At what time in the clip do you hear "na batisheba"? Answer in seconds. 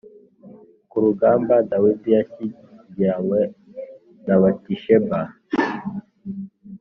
4.25-5.19